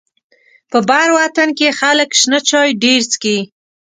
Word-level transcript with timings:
په 0.71 0.77
بر 0.89 1.07
وطن 1.17 1.49
کې 1.57 1.77
خلک 1.79 2.09
شنه 2.19 2.39
چای 2.49 2.69
ډيره 2.83 3.05
څکي. 3.11 3.39